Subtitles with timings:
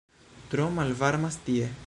[0.53, 1.73] "Tro malvarmas tie!"